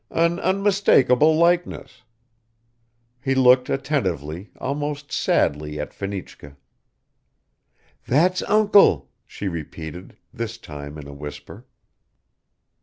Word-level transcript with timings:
"An 0.09 0.39
unmistakable 0.39 1.35
likeness." 1.35 2.01
He 3.23 3.35
looked 3.35 3.69
attentively, 3.69 4.49
almost 4.57 5.11
sadly 5.11 5.79
at 5.79 5.93
Fenichka. 5.93 6.57
"That's 8.07 8.41
uncle," 8.49 9.11
she 9.27 9.47
repeated, 9.47 10.17
this 10.33 10.57
time 10.57 10.97
in 10.97 11.07
a 11.07 11.13
whisper. 11.13 11.67